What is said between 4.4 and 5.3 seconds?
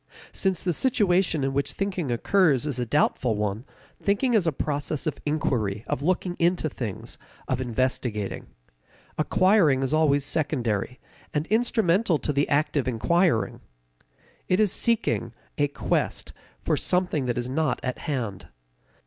a process of